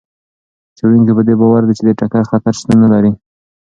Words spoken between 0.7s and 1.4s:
څېړونکي په دې